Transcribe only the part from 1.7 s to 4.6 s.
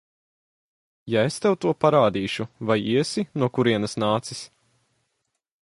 parādīšu, vai iesi, no kurienes nācis?